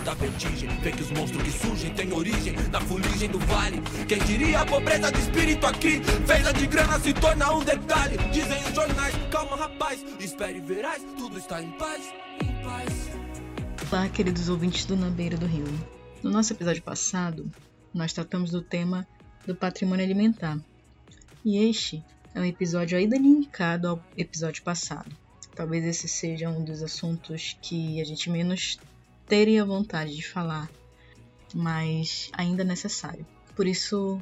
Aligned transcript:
da 0.00 0.14
vertigem. 0.14 0.68
Vê 0.80 0.92
que 0.92 1.02
os 1.02 1.10
monstros 1.10 1.42
que 1.42 1.50
surgem 1.50 1.94
têm 1.94 2.12
origem 2.12 2.54
na 2.70 2.80
fuligem 2.80 3.28
do 3.28 3.38
vale. 3.40 3.80
Quem 4.08 4.18
diria 4.20 4.60
a 4.60 4.66
pobreza 4.66 5.10
de 5.10 5.18
espírito 5.20 5.66
aqui? 5.66 6.00
De 6.58 6.66
grana 6.66 6.98
se 7.00 7.12
torna 7.12 7.52
um 7.52 7.64
detalhe. 7.64 8.16
Dizem 8.32 8.62
os 8.64 8.74
jornais, 8.74 9.14
calma 9.30 9.56
rapaz, 9.56 10.04
espere 10.20 10.60
verás, 10.60 11.02
tudo 11.16 11.38
está 11.38 11.62
em 11.62 11.70
paz, 11.72 12.12
em 12.42 12.62
paz. 12.62 13.10
Olá, 13.90 14.08
queridos 14.08 14.48
ouvintes 14.48 14.84
do 14.86 14.96
Na 14.96 15.10
Beira 15.10 15.36
do 15.36 15.46
Rio. 15.46 15.66
No 16.22 16.30
nosso 16.30 16.52
episódio 16.52 16.82
passado, 16.82 17.50
nós 17.92 18.12
tratamos 18.12 18.50
do 18.50 18.62
tema 18.62 19.06
do 19.46 19.54
patrimônio 19.54 20.04
alimentar. 20.04 20.58
E 21.44 21.58
este 21.58 22.02
é 22.34 22.40
um 22.40 22.44
episódio 22.44 22.96
ainda 22.96 23.16
linkado 23.16 23.88
ao 23.88 24.04
episódio 24.16 24.62
passado. 24.62 25.14
Talvez 25.54 25.84
esse 25.84 26.08
seja 26.08 26.48
um 26.48 26.64
dos 26.64 26.82
assuntos 26.82 27.56
que 27.62 28.00
a 28.00 28.04
gente 28.04 28.28
menos 28.30 28.78
teria 29.26 29.64
vontade 29.64 30.14
de 30.14 30.26
falar, 30.26 30.70
mas 31.54 32.30
ainda 32.32 32.62
necessário. 32.62 33.26
Por 33.56 33.66
isso, 33.66 34.20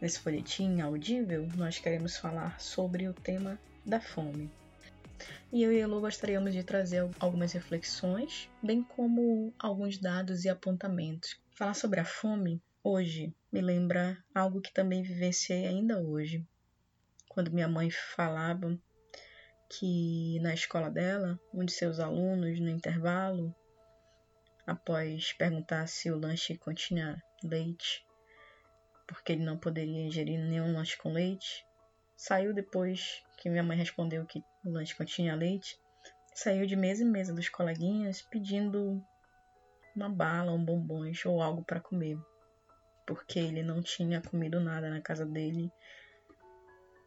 nesse 0.00 0.20
folhetim 0.20 0.80
audível, 0.80 1.48
nós 1.56 1.78
queremos 1.78 2.16
falar 2.16 2.60
sobre 2.60 3.08
o 3.08 3.14
tema 3.14 3.58
da 3.84 4.00
fome. 4.00 4.50
E 5.52 5.62
eu 5.62 5.72
e 5.72 5.80
a 5.80 5.86
Lu 5.86 6.00
gostaríamos 6.00 6.52
de 6.52 6.62
trazer 6.62 7.08
algumas 7.18 7.52
reflexões, 7.52 8.50
bem 8.62 8.82
como 8.82 9.52
alguns 9.58 9.98
dados 9.98 10.44
e 10.44 10.48
apontamentos. 10.48 11.40
Falar 11.52 11.74
sobre 11.74 12.00
a 12.00 12.04
fome 12.04 12.62
hoje 12.84 13.34
me 13.50 13.60
lembra 13.60 14.22
algo 14.34 14.60
que 14.60 14.72
também 14.72 15.02
vivenciei 15.02 15.66
ainda 15.66 16.00
hoje, 16.00 16.46
quando 17.28 17.52
minha 17.52 17.68
mãe 17.68 17.90
falava 17.90 18.78
que 19.68 20.38
na 20.40 20.54
escola 20.54 20.90
dela, 20.90 21.40
um 21.52 21.64
de 21.64 21.72
seus 21.72 21.98
alunos, 21.98 22.60
no 22.60 22.68
intervalo, 22.68 23.54
após 24.66 25.32
perguntar 25.32 25.86
se 25.86 26.10
o 26.10 26.18
lanche 26.18 26.56
continha 26.56 27.22
leite, 27.42 28.04
porque 29.06 29.32
ele 29.32 29.44
não 29.44 29.56
poderia 29.56 30.02
ingerir 30.02 30.38
nenhum 30.38 30.72
lanche 30.72 30.96
com 30.98 31.12
leite, 31.12 31.64
saiu 32.16 32.52
depois 32.52 33.22
que 33.38 33.48
minha 33.48 33.62
mãe 33.62 33.76
respondeu 33.76 34.24
que 34.26 34.42
o 34.64 34.70
lanche 34.70 34.96
continha 34.96 35.36
leite, 35.36 35.78
saiu 36.34 36.66
de 36.66 36.74
mesa 36.74 37.02
em 37.02 37.10
mesa 37.10 37.32
dos 37.32 37.48
coleguinhas 37.48 38.22
pedindo 38.22 39.02
uma 39.94 40.08
bala, 40.08 40.52
um 40.52 40.64
bombons 40.64 41.24
ou 41.24 41.40
algo 41.40 41.64
para 41.64 41.80
comer, 41.80 42.18
porque 43.06 43.38
ele 43.38 43.62
não 43.62 43.82
tinha 43.82 44.20
comido 44.20 44.60
nada 44.60 44.90
na 44.90 45.00
casa 45.00 45.24
dele 45.24 45.72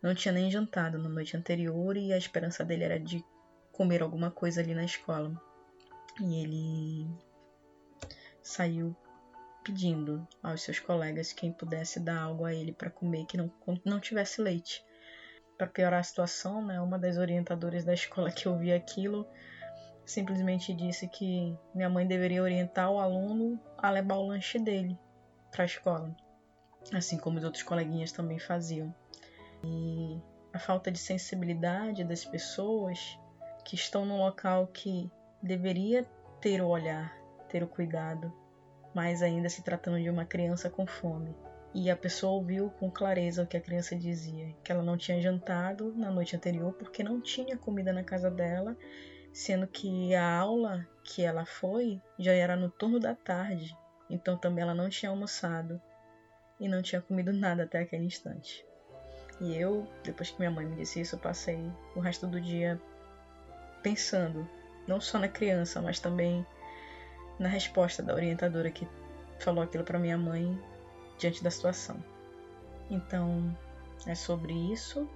não 0.02 0.15
tinha 0.15 0.31
nem 0.31 0.49
jantado 0.49 0.97
na 0.97 1.09
noite 1.09 1.35
anterior 1.35 1.97
e 1.97 2.13
a 2.13 2.17
esperança 2.17 2.63
dele 2.63 2.85
era 2.85 2.99
de 2.99 3.23
comer 3.71 4.02
alguma 4.02 4.31
coisa 4.31 4.61
ali 4.61 4.73
na 4.73 4.85
escola. 4.85 5.31
E 6.21 6.41
ele 6.41 7.07
saiu 8.41 8.95
pedindo 9.63 10.27
aos 10.41 10.61
seus 10.61 10.79
colegas 10.79 11.33
quem 11.33 11.51
pudesse 11.51 11.99
dar 11.99 12.21
algo 12.21 12.45
a 12.45 12.53
ele 12.53 12.71
para 12.71 12.89
comer 12.89 13.25
que 13.25 13.37
não, 13.37 13.51
não 13.85 13.99
tivesse 13.99 14.41
leite. 14.41 14.83
Para 15.57 15.67
piorar 15.67 15.99
a 15.99 16.03
situação, 16.03 16.65
né, 16.65 16.79
uma 16.79 16.97
das 16.97 17.17
orientadoras 17.17 17.83
da 17.83 17.93
escola 17.93 18.31
que 18.31 18.47
ouvia 18.47 18.75
aquilo 18.75 19.27
simplesmente 20.05 20.73
disse 20.73 21.07
que 21.07 21.55
minha 21.75 21.89
mãe 21.89 22.07
deveria 22.07 22.41
orientar 22.41 22.89
o 22.89 22.99
aluno 22.99 23.59
a 23.77 23.91
levar 23.91 24.15
o 24.15 24.27
lanche 24.27 24.57
dele 24.57 24.97
para 25.51 25.63
a 25.63 25.65
escola, 25.65 26.15
assim 26.93 27.17
como 27.17 27.37
os 27.37 27.43
outros 27.43 27.61
coleguinhas 27.61 28.11
também 28.11 28.39
faziam. 28.39 28.93
E 29.63 30.19
a 30.51 30.57
falta 30.57 30.91
de 30.91 30.97
sensibilidade 30.97 32.03
das 32.03 32.25
pessoas 32.25 33.19
que 33.63 33.75
estão 33.75 34.05
no 34.05 34.17
local 34.17 34.65
que 34.67 35.11
deveria 35.43 36.03
ter 36.41 36.61
o 36.61 36.67
olhar, 36.67 37.15
ter 37.50 37.64
o 37.64 37.67
cuidado, 37.67 38.31
mas 38.94 39.22
ainda 39.22 39.50
se 39.50 39.64
tratando 39.64 40.02
de 40.02 40.09
uma 40.09 40.25
criança 40.25 40.70
com 40.70 40.86
fome. 40.86 41.36
E 41.73 41.89
a 41.92 41.95
pessoa 41.95 42.33
ouviu 42.33 42.70
com 42.71 42.89
clareza 42.89 43.43
o 43.43 43.48
que 43.48 43.58
a 43.58 43.61
criança 43.61 43.95
dizia, 43.95 44.55
que 44.64 44.71
ela 44.71 44.82
não 44.82 44.98
tinha 44.98 45.21
jantado 45.21 45.93
na 45.95 46.09
noite 46.09 46.36
anterior 46.36 46.73
porque 46.73 47.04
não 47.04 47.21
tinha 47.21 47.58
comida 47.58 47.93
na 47.93 48.04
casa 48.04 48.32
dela, 48.32 48.76
sendo 49.32 49.67
que 49.67 50.15
a 50.15 50.38
aula 50.38 50.88
que 51.04 51.23
ela 51.23 51.45
foi 51.45 52.02
já 52.17 52.33
era 52.33 52.55
no 52.55 52.70
turno 52.70 52.99
da 52.99 53.14
tarde, 53.14 53.76
então 54.09 54.38
também 54.38 54.64
ela 54.64 54.73
não 54.73 54.89
tinha 54.89 55.11
almoçado 55.11 55.80
e 56.59 56.67
não 56.67 56.82
tinha 56.82 57.02
comido 57.02 57.32
nada 57.32 57.64
até 57.64 57.80
aquele 57.80 58.05
instante. 58.05 58.65
E 59.39 59.55
eu, 59.55 59.88
depois 60.04 60.32
que 60.32 60.39
minha 60.39 60.52
mãe 60.52 60.65
me 60.65 60.76
disse 60.76 60.99
isso, 60.99 61.15
eu 61.15 61.20
passei 61.20 61.71
o 61.95 61.99
resto 61.99 62.27
do 62.27 62.42
dia 62.42 62.80
pensando, 63.82 64.48
não 64.88 64.99
só 64.99 65.17
na 65.17 65.27
criança, 65.27 65.82
mas 65.82 65.99
também 65.99 66.45
na 67.39 67.48
resposta 67.48 68.04
da 68.04 68.14
orientadora 68.14 68.70
que 68.70 68.88
falou 69.39 69.64
aquilo 69.64 69.83
para 69.83 69.98
minha 69.98 70.17
mãe 70.17 70.60
diante 71.17 71.44
da 71.44 71.50
situação. 71.50 72.04
Então, 72.89 73.58
é 74.05 74.14
sobre 74.14 74.54
isso 74.54 75.10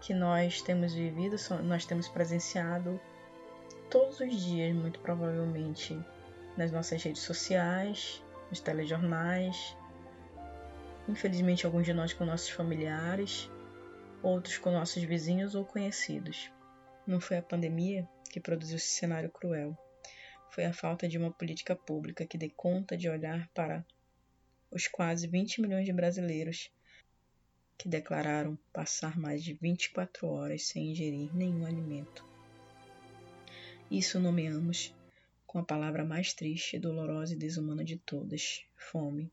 que 0.00 0.14
nós 0.14 0.62
temos 0.62 0.94
vivido, 0.94 1.36
nós 1.64 1.84
temos 1.84 2.08
presenciado 2.08 3.00
todos 3.90 4.20
os 4.20 4.40
dias, 4.40 4.74
muito 4.74 5.00
provavelmente, 5.00 5.98
nas 6.56 6.70
nossas 6.70 7.02
redes 7.02 7.22
sociais, 7.22 8.22
nos 8.50 8.60
telejornais, 8.60 9.76
Infelizmente, 11.08 11.66
alguns 11.66 11.84
de 11.84 11.92
nós 11.92 12.12
com 12.12 12.24
nossos 12.24 12.48
familiares, 12.48 13.50
outros 14.22 14.56
com 14.56 14.70
nossos 14.70 15.02
vizinhos 15.02 15.54
ou 15.54 15.64
conhecidos. 15.64 16.50
Não 17.06 17.20
foi 17.20 17.36
a 17.36 17.42
pandemia 17.42 18.08
que 18.30 18.40
produziu 18.40 18.76
esse 18.76 18.88
cenário 18.88 19.30
cruel. 19.30 19.76
Foi 20.54 20.64
a 20.64 20.72
falta 20.72 21.08
de 21.08 21.18
uma 21.18 21.32
política 21.32 21.74
pública 21.74 22.24
que 22.24 22.38
dê 22.38 22.48
conta 22.48 22.96
de 22.96 23.08
olhar 23.08 23.48
para 23.48 23.84
os 24.70 24.86
quase 24.86 25.26
20 25.26 25.60
milhões 25.60 25.84
de 25.84 25.92
brasileiros 25.92 26.70
que 27.76 27.88
declararam 27.88 28.56
passar 28.72 29.18
mais 29.18 29.42
de 29.42 29.54
24 29.54 30.28
horas 30.28 30.68
sem 30.68 30.92
ingerir 30.92 31.34
nenhum 31.34 31.66
alimento. 31.66 32.24
Isso 33.90 34.20
nomeamos 34.20 34.94
com 35.44 35.58
a 35.58 35.64
palavra 35.64 36.04
mais 36.04 36.32
triste, 36.32 36.78
dolorosa 36.78 37.34
e 37.34 37.36
desumana 37.36 37.84
de 37.84 37.96
todas: 37.96 38.64
fome. 38.76 39.32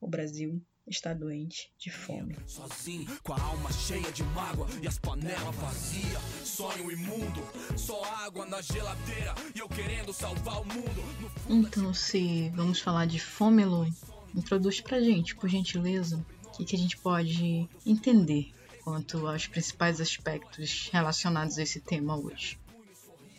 O 0.00 0.08
Brasil 0.08 0.60
está 0.88 1.12
doente 1.12 1.70
de 1.78 1.90
fome. 1.90 2.36
Sozinho, 2.46 3.06
com 3.22 3.32
a 3.32 3.40
alma 3.40 3.70
cheia 3.72 4.10
de 4.10 4.22
mágoa 4.24 4.66
e 4.82 4.88
as 4.88 4.98
panelas 4.98 5.54
vazias. 5.56 6.22
Sonho 6.44 6.90
imundo, 6.90 7.42
só 7.76 8.02
água 8.24 8.46
na 8.46 8.60
geladeira 8.62 9.34
e 9.54 9.58
eu 9.58 9.68
querendo 9.68 10.12
salvar 10.12 10.62
o 10.62 10.64
mundo. 10.64 11.04
Então, 11.48 11.92
se 11.92 12.50
vamos 12.50 12.80
falar 12.80 13.06
de 13.06 13.20
fome, 13.20 13.64
Lu, 13.64 13.86
introduz 14.34 14.80
pra 14.80 15.00
gente, 15.00 15.36
por 15.36 15.48
gentileza, 15.48 16.24
o 16.44 16.50
que, 16.52 16.64
que 16.64 16.76
a 16.76 16.78
gente 16.78 16.96
pode 16.96 17.68
entender 17.86 18.52
quanto 18.82 19.26
aos 19.26 19.46
principais 19.46 20.00
aspectos 20.00 20.88
relacionados 20.92 21.58
a 21.58 21.62
esse 21.62 21.80
tema 21.80 22.16
hoje. 22.16 22.58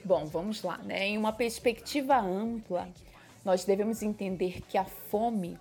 Bom, 0.05 0.25
vamos 0.27 0.61
lá, 0.61 0.77
né? 0.77 1.07
Em 1.07 1.17
uma 1.17 1.33
perspectiva 1.33 2.19
ampla, 2.19 2.87
nós 3.43 3.65
devemos 3.65 4.01
entender 4.01 4.61
que 4.69 4.77
a 4.77 4.85
fome 4.85 5.57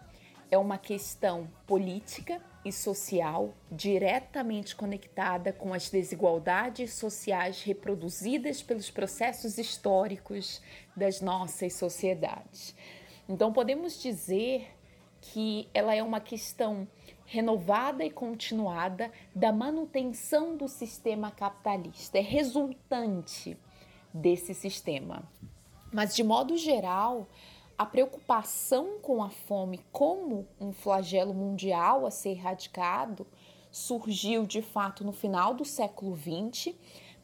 é 0.50 0.58
uma 0.58 0.78
questão 0.78 1.48
política 1.66 2.40
e 2.64 2.72
social 2.72 3.54
diretamente 3.70 4.74
conectada 4.74 5.52
com 5.52 5.72
as 5.72 5.90
desigualdades 5.90 6.94
sociais 6.94 7.62
reproduzidas 7.62 8.62
pelos 8.62 8.90
processos 8.90 9.58
históricos 9.58 10.60
das 10.96 11.20
nossas 11.20 11.74
sociedades. 11.74 12.74
Então, 13.28 13.52
podemos 13.52 14.00
dizer 14.00 14.74
que 15.20 15.68
ela 15.74 15.94
é 15.94 16.02
uma 16.02 16.20
questão 16.20 16.86
renovada 17.24 18.04
e 18.04 18.10
continuada 18.10 19.12
da 19.34 19.52
manutenção 19.52 20.56
do 20.56 20.66
sistema 20.66 21.30
capitalista, 21.30 22.18
é 22.18 22.22
resultante 22.22 23.56
desse 24.12 24.54
sistema. 24.54 25.30
Mas, 25.92 26.14
de 26.14 26.22
modo 26.24 26.56
geral, 26.56 27.28
a 27.78 27.86
preocupação 27.86 28.98
com 29.00 29.22
a 29.22 29.30
fome 29.30 29.80
como 29.92 30.48
um 30.60 30.72
flagelo 30.72 31.32
mundial 31.32 32.04
a 32.04 32.10
ser 32.10 32.30
erradicado 32.30 33.24
surgiu 33.70 34.44
de 34.44 34.60
fato 34.60 35.04
no 35.04 35.12
final 35.12 35.54
do 35.54 35.64
século 35.64 36.16
XX, 36.16 36.74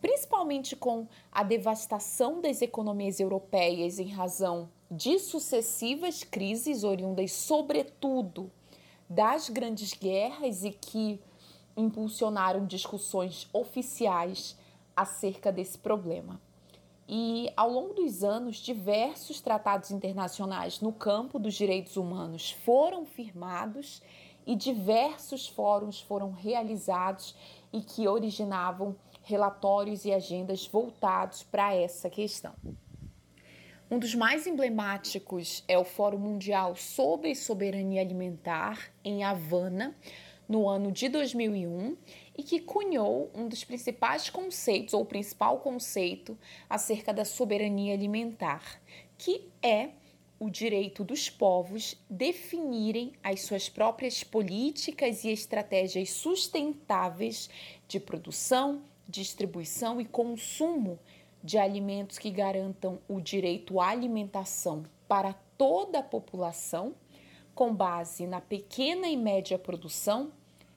principalmente 0.01 0.77
com 0.77 1.09
a 1.33 1.43
devastação 1.43 2.41
das 2.41 2.63
economias 2.63 3.19
europeias 3.19 3.99
em 3.99 4.07
razão 4.07 4.71
de 4.89 5.19
sucessivas 5.19 6.23
crises 6.23 6.85
oriundas, 6.85 7.33
sobretudo, 7.33 8.49
das 9.11 9.49
grandes 9.49 9.93
guerras 9.93 10.63
e 10.63 10.71
que 10.71 11.21
impulsionaram 11.77 12.65
discussões 12.65 13.49
oficiais 13.53 14.57
acerca 14.95 15.51
desse 15.51 15.79
problema. 15.79 16.41
E 17.09 17.53
ao 17.57 17.71
longo 17.71 17.95
dos 17.95 18.25
anos, 18.25 18.57
diversos 18.57 19.41
tratados 19.41 19.91
internacionais 19.91 20.81
no 20.81 20.93
campo 20.93 21.39
dos 21.39 21.55
direitos 21.55 21.97
humanos 21.97 22.51
foram 22.51 23.05
firmados 23.05 24.01
e 24.47 24.57
diversos 24.57 25.47
fóruns 25.47 26.01
foram 26.01 26.31
realizados 26.31 27.35
e 27.73 27.81
que 27.81 28.09
originavam 28.09 28.97
relatórios 29.23 30.05
e 30.05 30.13
agendas 30.13 30.67
voltados 30.67 31.43
para 31.43 31.75
essa 31.75 32.09
questão. 32.09 32.55
Um 33.91 33.99
dos 33.99 34.15
mais 34.15 34.47
emblemáticos 34.47 35.63
é 35.69 35.79
o 35.79 35.85
Fórum 35.85 36.19
Mundial 36.19 36.75
sobre 36.75 37.35
Soberania 37.35 38.01
Alimentar, 38.01 38.91
em 39.05 39.23
Havana, 39.23 39.95
no 40.49 40.69
ano 40.69 40.93
de 40.93 41.09
2001, 41.09 41.97
e 42.37 42.43
que 42.43 42.61
cunhou 42.61 43.31
um 43.35 43.49
dos 43.49 43.65
principais 43.65 44.29
conceitos, 44.29 44.95
ou 44.95 45.03
o 45.03 45.07
principal 45.07 45.59
conceito, 45.59 46.37
acerca 46.69 47.13
da 47.13 47.25
soberania 47.25 47.95
alimentar, 47.95 48.81
que 49.17 49.49
é 49.63 49.91
o 50.39 50.51
direito 50.51 51.05
dos 51.05 51.31
povos 51.31 51.97
definirem 52.11 53.13
as 53.23 53.43
suas 53.43 53.69
próprias 53.69 54.23
políticas 54.23 55.25
e 55.25 55.31
estratégias 55.31 56.11
sustentáveis 56.11 57.49
de 57.87 58.01
produção, 58.01 58.83
distribuição 59.09 60.01
e 60.01 60.05
consumo 60.05 60.99
de 61.43 61.59
alimentos 61.59 62.19
que 62.19 62.31
garantam 62.31 62.99
o 63.09 63.21
direito 63.21 63.81
à 63.81 63.89
alimentação 63.89 64.85
para 65.07 65.35
toda 65.57 66.01
a 66.01 66.03
população, 66.03 66.95
com 67.55 67.75
base 67.75 68.27
na 68.27 68.41
pequena 68.41 69.07
e 69.07 69.17
média 69.17 69.59
produção, 69.59 70.33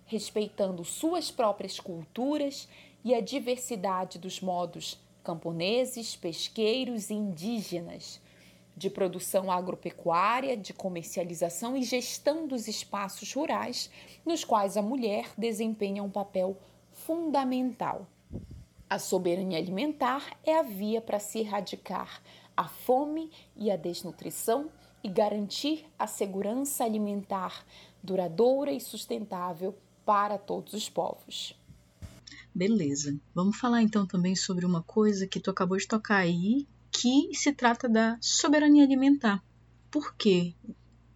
respeitando 0.06 0.84
suas 0.86 1.32
próprias 1.32 1.80
culturas 1.80 2.68
e 3.04 3.14
a 3.14 3.22
diversidade 3.22 4.20
dos 4.20 4.40
modos 4.40 5.00
camponeses, 5.24 6.16
pesqueiros 6.16 7.10
e 7.10 7.14
indígenas, 7.14 8.22
de 8.76 8.90
produção 8.90 9.52
agropecuária, 9.52 10.56
de 10.56 10.72
comercialização 10.72 11.76
e 11.76 11.82
gestão 11.82 12.48
dos 12.48 12.68
espaços 12.68 13.34
rurais, 13.34 13.90
nos 14.24 14.44
quais 14.44 14.78
a 14.78 14.82
mulher 14.82 15.32
desempenha 15.38 16.04
um 16.04 16.10
papel 16.10 16.56
fundamental. 16.92 18.08
A 18.90 19.00
soberania 19.00 19.58
alimentar 19.58 20.38
é 20.46 20.58
a 20.58 20.62
via 20.62 21.02
para 21.02 21.20
se 21.20 21.40
erradicar 21.40 22.22
a 22.56 22.68
fome 22.68 23.30
e 23.56 23.70
a 23.70 23.76
desnutrição 23.76 24.70
e 25.04 25.10
garantir 25.10 25.86
a 25.98 26.08
segurança 26.08 26.84
alimentar 26.84 27.66
duradoura 28.04 28.72
e 28.72 28.80
sustentável 28.80 29.78
para 30.06 30.38
todos 30.38 30.74
os 30.74 30.90
povos. 30.90 31.58
Beleza. 32.54 33.20
Vamos 33.36 33.58
falar 33.58 33.82
então 33.82 34.08
também 34.08 34.36
sobre 34.36 34.66
uma 34.66 34.82
coisa 34.82 35.28
que 35.28 35.40
tu 35.40 35.52
acabou 35.52 35.78
de 35.78 35.88
tocar 35.88 36.18
aí, 36.18 36.68
que 36.92 37.30
se 37.34 37.54
trata 37.54 37.88
da 37.88 38.18
soberania 38.22 38.84
alimentar. 38.84 39.44
Por 39.92 40.16
que, 40.16 40.56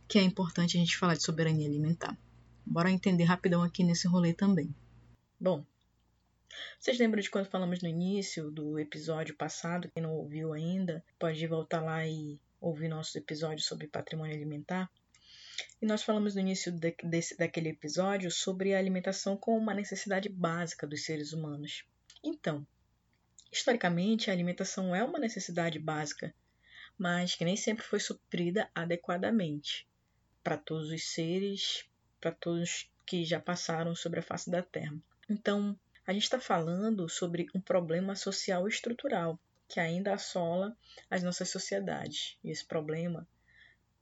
que 0.08 0.20
é 0.20 0.22
importante 0.22 0.78
a 0.78 0.80
gente 0.80 0.98
falar 0.98 1.16
de 1.16 1.24
soberania 1.24 1.68
alimentar? 1.68 2.18
Bora 2.66 2.92
entender 2.92 3.24
rapidão 3.24 3.64
aqui 3.64 3.84
nesse 3.84 4.08
rolê 4.08 4.34
também. 4.34 4.74
Bom, 5.40 5.66
vocês 6.80 7.00
lembram 7.00 7.22
de 7.22 7.30
quando 7.30 7.48
falamos 7.48 7.82
no 7.82 7.90
início 7.90 8.52
do 8.52 8.78
episódio 8.78 9.36
passado? 9.36 9.90
Quem 9.94 10.04
não 10.04 10.14
ouviu 10.14 10.54
ainda, 10.54 11.04
pode 11.18 11.46
voltar 11.48 11.82
lá 11.82 12.06
e 12.06 12.40
ouvir 12.62 12.88
nosso 12.88 13.18
episódio 13.18 13.64
sobre 13.66 13.88
patrimônio 13.88 14.36
alimentar. 14.36 14.90
E 15.82 15.86
nós 15.86 16.04
falamos 16.04 16.36
no 16.36 16.42
início 16.42 16.72
de, 16.72 16.96
desse, 17.04 17.36
daquele 17.36 17.70
episódio 17.70 18.30
sobre 18.30 18.76
a 18.76 18.78
alimentação 18.78 19.36
como 19.36 19.58
uma 19.58 19.74
necessidade 19.74 20.30
básica 20.30 20.86
dos 20.86 21.04
seres 21.04 21.34
humanos. 21.34 21.84
Então, 22.24 22.66
historicamente, 23.52 24.30
a 24.30 24.34
alimentação 24.34 24.96
é 24.96 25.04
uma 25.04 25.18
necessidade 25.18 25.80
básica, 25.80 26.34
mas 26.98 27.36
que 27.36 27.44
nem 27.44 27.58
sempre 27.58 27.84
foi 27.84 28.00
suprida 28.00 28.70
adequadamente 28.76 29.88
para 30.44 30.58
todos 30.58 30.90
os 30.92 31.04
seres, 31.04 31.86
para 32.20 32.32
todos 32.32 32.90
que 33.06 33.26
já 33.26 33.40
passaram 33.40 33.96
sobre 33.96 34.20
a 34.20 34.24
face 34.24 34.50
da 34.52 34.62
Terra. 34.62 34.96
Então, 35.28 35.78
a 36.06 36.14
gente 36.14 36.24
está 36.24 36.40
falando 36.40 37.10
sobre 37.10 37.48
um 37.56 37.60
problema 37.60 38.16
social 38.16 38.68
estrutural 38.68 39.40
que 39.72 39.80
ainda 39.80 40.14
assola 40.14 40.76
as 41.10 41.24
nossas 41.24 41.50
sociedades. 41.50 42.38
E 42.44 42.52
esse 42.52 42.66
problema, 42.66 43.26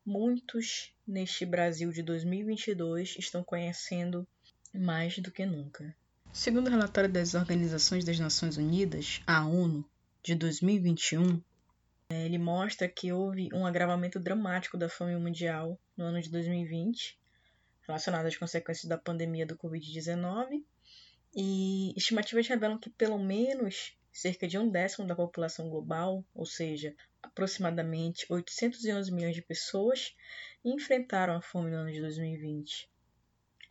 muitos 0.04 0.92
neste 1.08 1.46
Brasil 1.46 1.92
de 1.92 2.02
2022 2.02 3.18
estão 3.20 3.44
conhecendo 3.44 4.28
mais 4.74 5.20
do 5.20 5.32
que 5.32 5.46
nunca. 5.46 5.96
Segundo 6.34 6.68
o 6.68 6.72
relatório 6.72 7.10
das 7.10 7.36
Organizações 7.36 8.04
das 8.04 8.20
Nações 8.20 8.58
Unidas, 8.58 9.22
a 9.28 9.46
ONU, 9.46 9.88
de 10.24 10.34
2021, 10.34 11.40
ele 12.10 12.40
mostra 12.40 12.90
que 12.90 13.12
houve 13.12 13.50
um 13.54 13.66
agravamento 13.66 14.20
dramático 14.20 14.76
da 14.76 14.90
fome 14.90 15.16
mundial 15.18 15.80
no 15.96 16.06
ano 16.06 16.20
de 16.20 16.32
2020, 16.32 17.16
relacionado 17.88 18.26
às 18.26 18.36
consequências 18.36 18.90
da 18.90 18.98
pandemia 18.98 19.46
do 19.46 19.56
Covid-19 19.56 20.64
e 21.36 21.94
estimativas 21.96 22.48
revelam 22.48 22.80
que 22.80 22.90
pelo 22.90 23.20
menos 23.20 23.96
cerca 24.12 24.48
de 24.48 24.58
um 24.58 24.70
décimo 24.70 25.08
da 25.08 25.16
população 25.16 25.70
global, 25.70 26.24
ou 26.34 26.46
seja, 26.46 26.96
aproximadamente 27.22 28.26
811 28.30 29.12
milhões 29.12 29.36
de 29.36 29.42
pessoas, 29.42 30.16
enfrentaram 30.64 31.36
a 31.36 31.42
fome 31.42 31.70
no 31.70 31.78
ano 31.78 31.92
de 31.92 32.02
2020. 32.02 32.90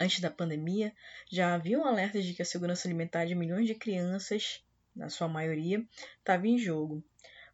Antes 0.00 0.20
da 0.20 0.30
pandemia, 0.30 0.94
já 1.30 1.54
haviam 1.54 1.84
alertas 1.84 2.24
de 2.24 2.32
que 2.32 2.42
a 2.42 2.44
segurança 2.44 2.86
alimentar 2.86 3.24
de 3.24 3.34
milhões 3.34 3.66
de 3.66 3.74
crianças, 3.74 4.64
na 4.94 5.08
sua 5.08 5.26
maioria, 5.26 5.84
estava 6.18 6.46
em 6.46 6.56
jogo. 6.56 7.04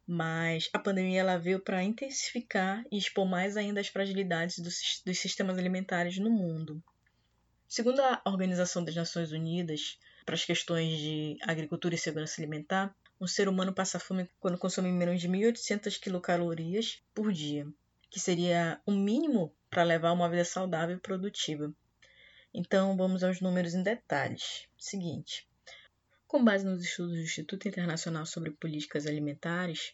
Mas 0.05 0.69
a 0.71 0.77
pandemia 0.77 1.21
ela 1.21 1.37
veio 1.37 1.59
para 1.59 1.83
intensificar 1.83 2.85
e 2.91 2.97
expor 2.97 3.25
mais 3.25 3.57
ainda 3.57 3.81
as 3.81 3.87
fragilidades 3.87 4.59
dos, 4.59 5.01
dos 5.03 5.17
sistemas 5.17 5.57
alimentares 5.57 6.19
no 6.19 6.29
mundo. 6.29 6.83
Segundo 7.67 7.99
a 7.99 8.21
Organização 8.25 8.85
das 8.85 8.95
Nações 8.95 9.31
Unidas 9.31 9.97
para 10.25 10.35
as 10.35 10.43
questões 10.43 10.97
de 10.97 11.37
agricultura 11.43 11.95
e 11.95 11.97
segurança 11.97 12.41
alimentar, 12.41 12.95
um 13.21 13.27
ser 13.27 13.47
humano 13.47 13.73
passa 13.73 13.99
fome 13.99 14.29
quando 14.39 14.57
consome 14.57 14.91
menos 14.91 15.21
de 15.21 15.29
1.800 15.29 15.99
quilocalorias 15.99 17.01
por 17.13 17.31
dia, 17.31 17.67
que 18.09 18.19
seria 18.19 18.81
o 18.85 18.91
mínimo 18.91 19.53
para 19.69 19.83
levar 19.83 20.11
uma 20.11 20.29
vida 20.29 20.43
saudável 20.43 20.97
e 20.97 20.99
produtiva. 20.99 21.73
Então, 22.53 22.97
vamos 22.97 23.23
aos 23.23 23.39
números 23.39 23.73
em 23.73 23.83
detalhes. 23.83 24.67
Seguinte, 24.77 25.47
com 26.27 26.43
base 26.43 26.65
nos 26.65 26.83
estudos 26.83 27.13
do 27.13 27.21
Instituto 27.21 27.67
Internacional 27.67 28.25
sobre 28.25 28.51
Políticas 28.51 29.05
Alimentares, 29.05 29.93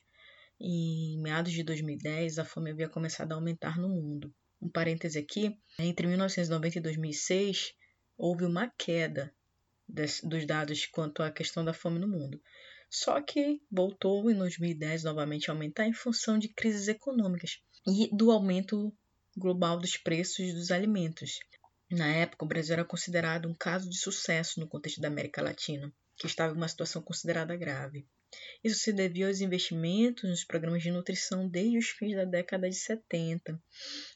em 0.60 1.20
meados 1.20 1.52
de 1.52 1.64
2010, 1.64 2.40
a 2.40 2.46
fome 2.46 2.72
havia 2.72 2.88
começado 2.88 3.32
a 3.32 3.36
aumentar 3.36 3.78
no 3.78 3.90
mundo 3.90 4.34
um 4.62 4.70
parêntese 4.70 5.18
aqui, 5.18 5.58
entre 5.80 6.06
1990 6.06 6.78
e 6.78 6.82
2006 6.82 7.74
houve 8.16 8.46
uma 8.46 8.72
queda 8.78 9.34
dos 9.92 10.46
dados 10.46 10.86
quanto 10.86 11.22
à 11.22 11.32
questão 11.32 11.64
da 11.64 11.74
fome 11.74 12.00
no 12.00 12.08
mundo. 12.08 12.42
Só 12.90 13.22
que 13.22 13.62
voltou 13.72 14.30
em 14.30 14.38
2010 14.38 15.04
novamente 15.04 15.50
a 15.50 15.54
aumentar 15.54 15.86
em 15.86 15.94
função 15.94 16.38
de 16.38 16.50
crises 16.50 16.88
econômicas 16.88 17.60
e 17.88 18.10
do 18.16 18.32
aumento 18.32 18.94
global 19.36 19.80
dos 19.80 19.98
preços 19.98 20.54
dos 20.54 20.72
alimentos. 20.72 21.40
Na 21.90 22.08
época, 22.08 22.46
o 22.46 22.48
Brasil 22.48 22.74
era 22.74 22.86
considerado 22.86 23.48
um 23.48 23.54
caso 23.54 23.90
de 23.90 23.98
sucesso 23.98 24.60
no 24.60 24.68
contexto 24.68 25.02
da 25.02 25.08
América 25.08 25.42
Latina, 25.42 25.92
que 26.18 26.28
estava 26.28 26.54
em 26.54 26.58
uma 26.58 26.68
situação 26.68 27.02
considerada 27.02 27.56
grave. 27.56 28.08
Isso 28.64 28.80
se 28.80 28.94
devia 28.94 29.28
aos 29.28 29.42
investimentos 29.42 30.30
nos 30.30 30.44
programas 30.44 30.84
de 30.84 30.92
nutrição 30.92 31.48
desde 31.48 31.78
os 31.78 31.90
fins 31.90 32.16
da 32.16 32.26
década 32.26 32.70
de 32.70 32.76
70, 32.76 33.62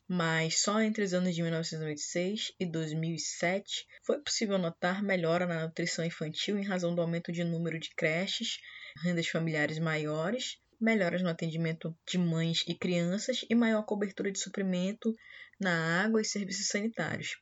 mas 0.08 0.60
só 0.60 0.82
entre 0.82 1.04
os 1.04 1.14
anos 1.14 1.36
de 1.36 1.42
1996 1.42 2.54
e 2.60 2.66
2007 2.66 3.86
foi 4.04 4.22
possível 4.22 4.58
notar 4.58 5.04
melhora 5.04 5.46
na 5.46 5.66
nutrição 5.66 6.06
infantil 6.06 6.58
em 6.58 6.64
razão 6.64 6.94
do 6.94 7.02
aumento 7.02 7.32
de 7.32 7.44
número 7.44 7.80
de 7.80 7.90
creches, 7.96 8.60
rendas 9.04 9.28
familiares 9.28 9.80
maiores, 9.80 10.58
melhoras 10.80 11.22
no 11.22 11.30
atendimento 11.30 11.98
de 12.08 12.18
mães 12.18 12.64
e 12.68 12.74
crianças 12.74 13.46
e 13.50 13.56
maior 13.56 13.84
cobertura 13.84 14.32
de 14.32 14.40
suprimento 14.40 15.14
na 15.60 16.04
água 16.04 16.22
e 16.22 16.26
serviços 16.26 16.68
sanitários 16.68 17.38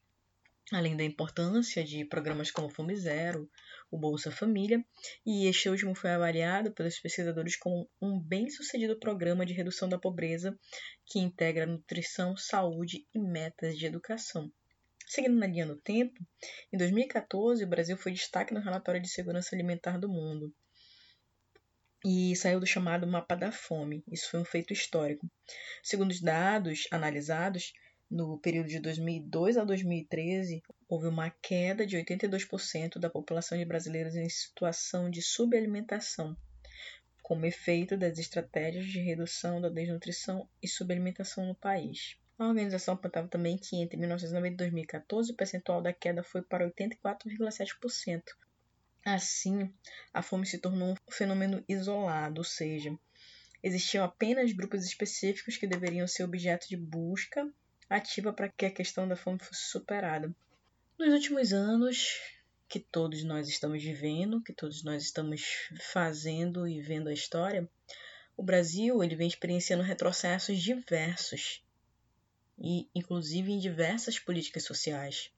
além 0.74 0.98
da 0.98 1.04
importância 1.04 1.84
de 1.84 2.04
programas 2.06 2.50
como 2.52 2.70
Fome 2.70 2.96
Zero, 2.96 3.50
o 3.92 3.98
Bolsa 3.98 4.32
Família, 4.32 4.84
e 5.26 5.48
este 5.48 5.70
último 5.70 5.94
foi 5.94 6.12
avaliado 6.12 6.74
pelos 6.74 7.00
pesquisadores 7.00 7.56
como 7.56 7.90
um 8.02 8.20
bem-sucedido 8.20 8.98
programa 8.98 9.46
de 9.46 9.54
redução 9.54 9.88
da 9.88 10.00
pobreza 10.00 10.58
que 11.06 11.20
integra 11.20 11.66
nutrição, 11.66 12.36
saúde 12.36 13.06
e 13.14 13.20
metas 13.20 13.78
de 13.78 13.86
educação. 13.86 14.52
Seguindo 15.06 15.38
na 15.38 15.48
linha 15.48 15.66
do 15.66 15.76
tempo, 15.76 16.20
em 16.72 16.78
2014 16.78 17.64
o 17.64 17.68
Brasil 17.68 17.98
foi 17.98 18.12
destaque 18.12 18.54
no 18.54 18.62
relatório 18.62 19.02
de 19.02 19.10
segurança 19.10 19.56
alimentar 19.56 20.00
do 20.00 20.10
mundo 20.10 20.54
e 22.06 22.36
saiu 22.36 22.60
do 22.60 22.66
chamado 22.66 23.08
Mapa 23.08 23.36
da 23.36 23.52
Fome. 23.52 24.04
Isso 24.12 24.30
foi 24.30 24.40
um 24.40 24.46
feito 24.46 24.74
histórico. 24.74 25.30
Segundo 25.82 26.12
os 26.12 26.20
dados 26.20 26.88
analisados, 26.92 27.72
no 28.14 28.38
período 28.38 28.70
de 28.70 28.80
2002 28.80 29.58
a 29.58 29.64
2013, 29.64 30.62
houve 30.88 31.08
uma 31.08 31.32
queda 31.32 31.84
de 31.84 31.98
82% 31.98 33.00
da 33.00 33.10
população 33.10 33.58
de 33.58 33.66
brasileiros 33.66 34.16
em 34.16 34.30
situação 34.30 35.10
de 35.10 35.20
subalimentação, 35.20 36.38
como 37.24 37.48
efeito 37.48 37.98
das 37.98 38.20
estratégias 38.20 38.86
de 38.86 39.00
redução 39.00 39.60
da 39.60 39.68
desnutrição 39.68 40.48
e 40.62 40.68
subalimentação 40.68 41.48
no 41.48 41.56
país. 41.56 42.16
A 42.38 42.48
organização 42.48 42.94
apontava 42.94 43.28
também 43.28 43.58
que 43.58 43.78
entre 43.78 43.98
1990 43.98 44.54
e 44.54 44.58
2014 44.58 45.32
o 45.32 45.36
percentual 45.36 45.82
da 45.82 45.92
queda 45.92 46.22
foi 46.22 46.44
para 46.44 46.70
84,7%. 46.70 48.22
Assim, 49.04 49.74
a 50.14 50.22
fome 50.22 50.46
se 50.46 50.60
tornou 50.60 50.92
um 50.92 51.12
fenômeno 51.12 51.66
isolado, 51.68 52.42
ou 52.42 52.46
seja, 52.46 52.96
existiam 53.64 54.06
apenas 54.06 54.54
grupos 54.54 54.86
específicos 54.86 55.58
que 55.58 55.66
deveriam 55.66 56.08
ser 56.08 56.24
objeto 56.24 56.68
de 56.70 56.78
busca 56.78 57.52
ativa 57.90 58.34
para 58.34 58.50
que 58.50 58.66
a 58.66 58.72
questão 58.72 59.08
da 59.08 59.16
fome 59.16 59.40
fosse 59.40 59.66
superada. 59.66 60.34
Nos 60.98 61.14
últimos 61.14 61.54
anos, 61.54 62.20
que 62.68 62.80
todos 62.80 63.24
nós 63.24 63.48
estamos 63.48 63.84
vivendo, 63.84 64.42
que 64.42 64.54
todos 64.54 64.84
nós 64.84 65.04
estamos 65.04 65.70
fazendo 65.92 66.68
e 66.68 66.82
vendo 66.82 67.10
a 67.10 67.14
história, 67.14 67.70
o 68.36 68.44
Brasil 68.44 69.04
ele 69.04 69.16
vem 69.16 69.28
experienciando 69.28 69.84
retrocessos 69.84 70.60
diversos 70.60 71.64
e 72.58 72.88
inclusive 72.96 73.52
em 73.52 73.60
diversas 73.60 74.20
políticas 74.20 74.64
sociais, 74.64 75.32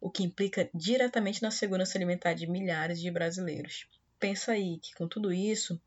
o 0.00 0.10
que 0.10 0.22
implica 0.22 0.68
diretamente 0.74 1.42
na 1.42 1.50
segurança 1.50 1.96
alimentar 1.96 2.34
de 2.34 2.46
milhares 2.46 3.00
de 3.00 3.10
brasileiros. 3.10 3.86
Pensa 4.18 4.52
aí 4.52 4.78
que 4.78 4.94
com 4.94 5.06
tudo 5.06 5.32
isso, 5.32 5.80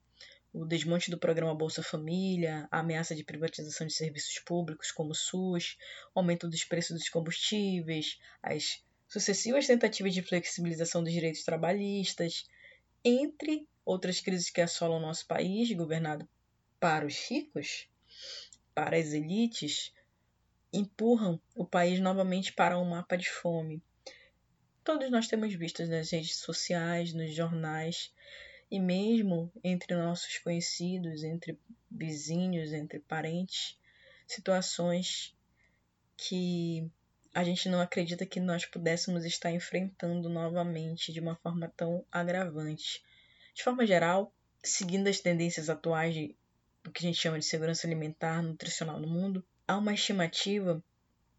o 0.56 0.66
desmonte 0.66 1.12
do 1.12 1.18
programa 1.18 1.54
Bolsa 1.54 1.84
Família, 1.84 2.66
a 2.72 2.80
ameaça 2.80 3.14
de 3.14 3.26
privatização 3.26 3.86
de 3.86 3.94
serviços 3.94 4.40
públicos 4.40 4.90
como 4.90 5.12
o 5.12 5.16
SUS, 5.16 5.78
o 6.16 6.20
aumento 6.20 6.48
dos 6.48 6.64
preços 6.64 6.98
dos 6.98 7.10
combustíveis, 7.10 8.18
as 8.42 8.82
sucessivas 9.06 9.68
tentativas 9.68 10.14
de 10.14 10.22
flexibilização 10.22 11.04
dos 11.04 11.12
direitos 11.12 11.44
trabalhistas, 11.44 12.48
entre 13.04 13.68
outras 13.84 14.22
crises 14.22 14.50
que 14.50 14.62
assolam 14.62 15.02
nosso 15.02 15.28
país, 15.28 15.70
governado 15.74 16.26
para 16.80 17.06
os 17.06 17.18
ricos, 17.30 17.90
para 18.74 18.96
as 18.96 19.12
elites, 19.12 19.92
empurram 20.72 21.38
o 21.54 21.66
país 21.66 22.00
novamente 22.00 22.54
para 22.54 22.80
um 22.80 22.86
mapa 22.86 23.18
de 23.18 23.30
fome. 23.30 23.84
Todos 24.86 25.12
nós 25.12 25.28
temos 25.28 25.54
visto 25.54 25.86
nas 25.86 26.12
redes 26.12 26.38
sociais, 26.38 27.14
nos 27.14 27.36
jornais 27.36 28.14
e 28.75 28.79
mesmo 28.79 29.50
entre 29.63 29.96
nossos 29.96 30.38
conhecidos, 30.39 31.24
entre 31.24 31.58
vizinhos, 31.89 32.74
entre 32.74 33.00
parentes, 33.00 33.79
situações 34.27 35.34
que 36.17 36.91
a 37.34 37.41
gente 37.41 37.70
não 37.70 37.79
acredita 37.79 38.25
que 38.25 38.38
nós 38.38 38.65
pudéssemos 38.65 39.24
estar 39.24 39.50
enfrentando 39.50 40.27
novamente 40.27 41.13
de 41.13 41.22
uma 41.22 41.38
forma 41.38 41.72
tão 41.77 42.03
agravante. 42.12 43.01
De 43.53 43.63
forma 43.63 43.86
geral, 43.86 44.34
seguindo 44.62 45.08
as 45.08 45.22
tendências 45.22 45.70
atuais 45.70 46.13
de, 46.13 46.36
do 46.84 46.91
que 46.91 47.00
a 47.00 47.08
gente 47.08 47.17
chama 47.17 47.39
de 47.39 47.46
segurança 47.46 47.88
alimentar 47.88 48.41
nutricional 48.41 49.00
no 49.00 49.08
mundo, 49.08 49.41
há 49.65 49.77
uma 49.77 49.94
estimativa 49.94 50.84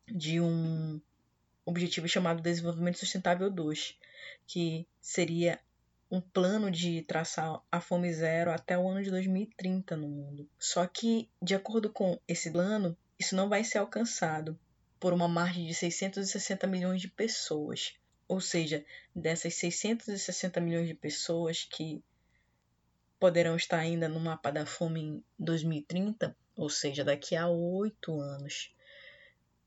de 0.06 0.40
um 0.40 0.98
objetivo 1.66 2.08
chamado 2.08 2.40
Desenvolvimento 2.40 2.98
Sustentável 2.98 3.50
2, 3.50 3.94
que 4.46 4.86
seria 5.02 5.60
um 6.10 6.20
plano 6.20 6.70
de 6.70 7.02
traçar 7.02 7.60
a 7.70 7.80
fome 7.80 8.12
zero 8.12 8.50
até 8.50 8.78
o 8.78 8.88
ano 8.88 9.02
de 9.02 9.10
2030 9.10 9.96
no 9.96 10.08
mundo. 10.08 10.48
Só 10.58 10.86
que, 10.86 11.28
de 11.42 11.54
acordo 11.54 11.90
com 11.90 12.18
esse 12.28 12.50
plano, 12.50 12.96
isso 13.18 13.34
não 13.34 13.48
vai 13.48 13.64
ser 13.64 13.78
alcançado 13.78 14.58
por 15.00 15.12
uma 15.12 15.28
margem 15.28 15.66
de 15.66 15.74
660 15.74 16.66
milhões 16.66 17.00
de 17.00 17.08
pessoas. 17.08 17.94
Ou 18.28 18.40
seja, 18.40 18.84
dessas 19.14 19.54
660 19.54 20.60
milhões 20.60 20.88
de 20.88 20.94
pessoas 20.94 21.64
que 21.64 22.02
poderão 23.18 23.56
estar 23.56 23.78
ainda 23.78 24.08
no 24.08 24.20
mapa 24.20 24.50
da 24.50 24.66
fome 24.66 25.00
em 25.00 25.24
2030, 25.38 26.36
ou 26.56 26.68
seja, 26.68 27.04
daqui 27.04 27.34
a 27.34 27.48
oito 27.48 28.20
anos, 28.20 28.74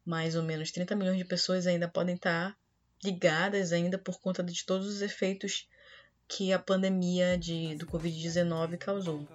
mais 0.06 0.36
ou 0.36 0.44
menos 0.44 0.72
30 0.72 0.96
milhões 0.96 1.18
de 1.18 1.26
pessoas 1.26 1.68
ainda 1.68 1.88
podem 1.88 2.16
estar 2.16 2.58
ligadas 3.04 3.72
ainda 3.72 3.98
por 3.98 4.20
conta 4.20 4.44
de 4.44 4.66
todos 4.66 4.88
os 4.88 5.02
efeitos 5.02 5.68
que 6.30 6.54
a 6.54 6.60
pandemia 6.60 7.36
de, 7.38 7.74
do 7.76 7.88
Covid-19 7.88 8.78
causou. 8.78 9.28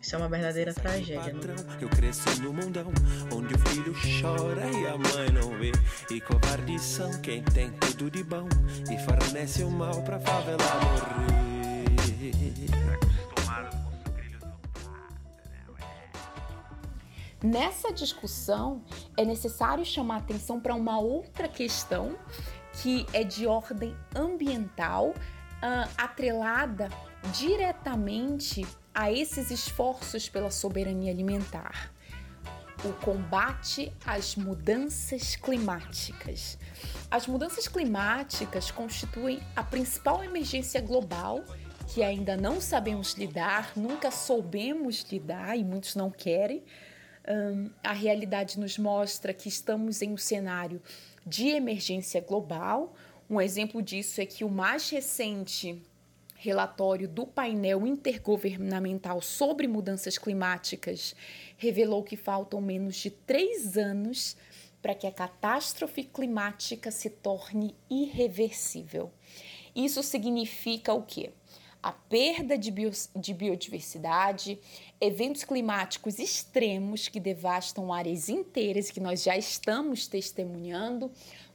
Isso 0.00 0.14
é 0.14 0.18
uma 0.18 0.28
verdadeira 0.28 0.72
tragédia. 0.72 1.34
Né? 1.34 1.40
Eu 1.78 1.88
cresci 1.90 2.40
no 2.40 2.54
mundão 2.54 2.90
onde 3.30 3.54
o 3.54 3.58
filho 3.68 3.94
chora 4.20 4.66
e 4.70 4.86
a 4.86 4.96
mãe 4.96 5.30
não 5.30 5.50
vê. 5.58 5.72
E 6.10 6.18
covardes 6.22 6.80
são 6.80 7.20
quem 7.20 7.42
tem 7.44 7.70
tudo 7.72 8.10
de 8.10 8.24
bom 8.24 8.48
e 8.90 8.98
fornece 9.04 9.62
o 9.62 9.70
mal 9.70 10.02
pra 10.02 10.18
favela 10.18 10.64
morrer. 10.82 11.40
Nessa 17.42 17.92
discussão, 17.92 18.82
é 19.16 19.24
necessário 19.24 19.84
chamar 19.84 20.18
atenção 20.18 20.60
para 20.60 20.74
uma 20.74 20.98
outra 20.98 21.48
questão 21.48 22.16
que 22.82 23.06
é 23.12 23.24
de 23.24 23.46
ordem 23.46 23.94
ambiental, 24.14 25.14
uh, 25.62 25.90
atrelada 25.96 26.88
diretamente 27.32 28.66
a 28.94 29.12
esses 29.12 29.50
esforços 29.50 30.28
pela 30.28 30.50
soberania 30.50 31.12
alimentar. 31.12 31.92
O 32.84 32.92
combate 33.04 33.92
às 34.06 34.36
mudanças 34.36 35.36
climáticas. 35.36 36.58
As 37.10 37.26
mudanças 37.26 37.68
climáticas 37.68 38.70
constituem 38.70 39.40
a 39.54 39.62
principal 39.62 40.24
emergência 40.24 40.80
global 40.80 41.44
que 41.92 42.02
ainda 42.04 42.36
não 42.36 42.60
sabemos 42.60 43.14
lidar, 43.14 43.72
nunca 43.76 44.10
soubemos 44.12 45.02
lidar 45.10 45.58
e 45.58 45.64
muitos 45.64 45.96
não 45.96 46.08
querem. 46.10 46.62
Um, 47.28 47.70
a 47.82 47.92
realidade 47.92 48.58
nos 48.58 48.78
mostra 48.78 49.34
que 49.34 49.48
estamos 49.48 50.00
em 50.00 50.12
um 50.12 50.16
cenário 50.16 50.80
de 51.26 51.48
emergência 51.48 52.20
global. 52.20 52.94
Um 53.30 53.40
exemplo 53.40 53.80
disso 53.80 54.20
é 54.20 54.26
que 54.26 54.42
o 54.42 54.48
mais 54.48 54.90
recente 54.90 55.80
relatório 56.34 57.06
do 57.06 57.24
painel 57.24 57.86
intergovernamental 57.86 59.22
sobre 59.22 59.68
mudanças 59.68 60.18
climáticas 60.18 61.14
revelou 61.56 62.02
que 62.02 62.16
faltam 62.16 62.60
menos 62.60 62.96
de 62.96 63.08
três 63.08 63.76
anos 63.76 64.36
para 64.82 64.96
que 64.96 65.06
a 65.06 65.12
catástrofe 65.12 66.02
climática 66.02 66.90
se 66.90 67.08
torne 67.08 67.76
irreversível. 67.88 69.12
Isso 69.76 70.02
significa 70.02 70.92
o 70.92 71.02
quê? 71.02 71.30
A 71.80 71.92
perda 71.92 72.58
de, 72.58 72.72
de 73.14 73.32
biodiversidade, 73.32 74.58
eventos 75.00 75.44
climáticos 75.44 76.18
extremos 76.18 77.06
que 77.06 77.20
devastam 77.20 77.92
áreas 77.92 78.28
inteiras 78.28 78.90
que 78.90 78.98
nós 79.00 79.22
já 79.22 79.36
estamos 79.36 80.08
testemunhando, 80.08 81.10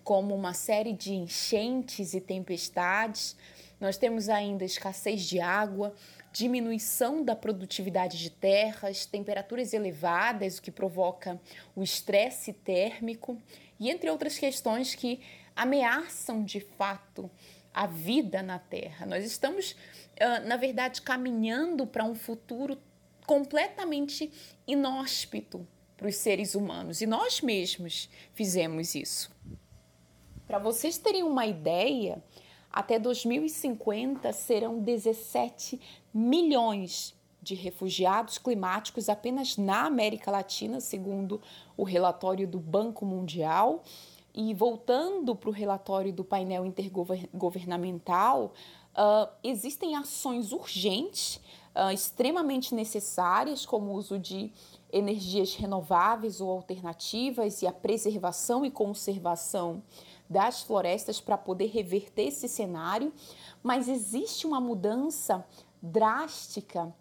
como 0.05 0.35
uma 0.35 0.53
série 0.53 0.93
de 0.93 1.15
enchentes 1.15 2.13
e 2.13 2.21
tempestades, 2.21 3.35
nós 3.79 3.97
temos 3.97 4.29
ainda 4.29 4.63
escassez 4.63 5.23
de 5.23 5.39
água, 5.39 5.95
diminuição 6.31 7.23
da 7.23 7.35
produtividade 7.35 8.19
de 8.19 8.29
terras, 8.29 9.07
temperaturas 9.07 9.73
elevadas, 9.73 10.59
o 10.59 10.61
que 10.61 10.69
provoca 10.69 11.41
o 11.75 11.81
estresse 11.81 12.53
térmico 12.53 13.41
e 13.79 13.89
entre 13.89 14.09
outras 14.11 14.37
questões 14.37 14.93
que 14.93 15.21
ameaçam 15.55 16.43
de 16.43 16.59
fato 16.59 17.29
a 17.73 17.87
vida 17.87 18.43
na 18.43 18.59
Terra. 18.59 19.07
Nós 19.07 19.25
estamos, 19.25 19.75
na 20.45 20.55
verdade, 20.55 21.01
caminhando 21.01 21.87
para 21.87 22.03
um 22.03 22.13
futuro 22.13 22.77
completamente 23.25 24.31
inóspito 24.67 25.67
para 25.97 26.07
os 26.07 26.15
seres 26.15 26.53
humanos 26.53 27.01
e 27.01 27.07
nós 27.07 27.41
mesmos 27.41 28.07
fizemos 28.35 28.93
isso. 28.93 29.33
Para 30.55 30.63
vocês 30.63 30.97
terem 30.97 31.21
uma 31.21 31.45
ideia, 31.45 32.23
até 32.71 32.97
2050 32.97 34.31
serão 34.31 34.79
17 34.79 35.77
milhões 36.13 37.13
de 37.41 37.55
refugiados 37.55 38.37
climáticos 38.37 39.09
apenas 39.09 39.57
na 39.57 39.85
América 39.85 40.31
Latina, 40.31 40.79
segundo 40.79 41.41
o 41.75 41.83
relatório 41.83 42.47
do 42.47 42.57
Banco 42.57 43.05
Mundial. 43.05 43.83
E 44.33 44.53
voltando 44.53 45.35
para 45.35 45.49
o 45.49 45.51
relatório 45.51 46.13
do 46.13 46.23
painel 46.23 46.65
intergovernamental, 46.65 48.53
uh, 48.93 49.27
existem 49.43 49.97
ações 49.97 50.53
urgentes, 50.53 51.35
uh, 51.75 51.91
extremamente 51.91 52.73
necessárias, 52.73 53.65
como 53.65 53.91
o 53.91 53.95
uso 53.95 54.17
de 54.17 54.53
energias 54.89 55.53
renováveis 55.53 56.39
ou 56.39 56.49
alternativas 56.49 57.61
e 57.61 57.67
a 57.67 57.73
preservação 57.73 58.65
e 58.65 58.71
conservação 58.71 59.83
das 60.29 60.63
florestas 60.63 61.19
para 61.21 61.37
poder 61.37 61.67
reverter 61.67 62.27
esse 62.27 62.47
cenário, 62.47 63.13
mas 63.61 63.87
existe 63.87 64.47
uma 64.47 64.59
mudança 64.59 65.45
drástica 65.81 66.93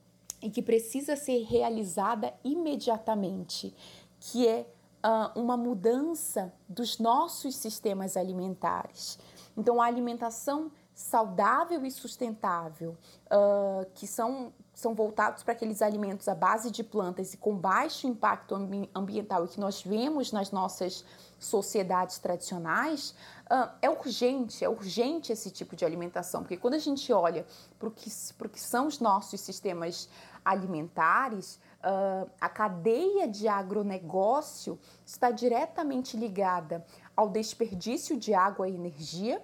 e 0.42 0.50
que 0.50 0.62
precisa 0.62 1.16
ser 1.16 1.42
realizada 1.44 2.34
imediatamente, 2.44 3.74
que 4.20 4.46
é 4.46 4.66
uh, 5.04 5.40
uma 5.40 5.56
mudança 5.56 6.52
dos 6.68 6.98
nossos 6.98 7.56
sistemas 7.56 8.16
alimentares. 8.16 9.18
Então, 9.56 9.80
a 9.80 9.86
alimentação 9.86 10.70
saudável 10.94 11.84
e 11.84 11.90
sustentável, 11.90 12.96
uh, 13.26 13.86
que 13.94 14.06
são, 14.06 14.52
são 14.74 14.94
voltados 14.94 15.42
para 15.42 15.52
aqueles 15.52 15.80
alimentos 15.80 16.26
à 16.28 16.34
base 16.34 16.70
de 16.70 16.82
plantas 16.82 17.32
e 17.32 17.36
com 17.36 17.56
baixo 17.56 18.06
impacto 18.06 18.54
ambi 18.54 18.90
ambiental 18.94 19.44
e 19.44 19.48
que 19.48 19.60
nós 19.60 19.82
vemos 19.82 20.32
nas 20.32 20.50
nossas 20.50 21.04
sociedades 21.38 22.18
tradicionais, 22.18 23.14
uh, 23.50 23.70
é 23.80 23.88
urgente, 23.88 24.64
é 24.64 24.68
urgente 24.68 25.32
esse 25.32 25.50
tipo 25.50 25.76
de 25.76 25.84
alimentação, 25.84 26.42
porque 26.42 26.56
quando 26.56 26.74
a 26.74 26.78
gente 26.78 27.12
olha 27.12 27.46
para 27.78 27.88
o 27.88 27.90
que, 27.90 28.10
que 28.10 28.60
são 28.60 28.86
os 28.86 28.98
nossos 28.98 29.40
sistemas 29.40 30.08
alimentares, 30.44 31.60
uh, 31.80 32.28
a 32.40 32.48
cadeia 32.48 33.28
de 33.28 33.46
agronegócio 33.46 34.78
está 35.04 35.30
diretamente 35.30 36.16
ligada 36.16 36.84
ao 37.16 37.28
desperdício 37.28 38.16
de 38.16 38.34
água 38.34 38.68
e 38.68 38.74
energia, 38.74 39.42